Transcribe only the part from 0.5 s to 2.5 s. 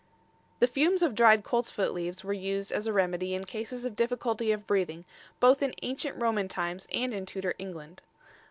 The fumes of dried coltsfoot leaves were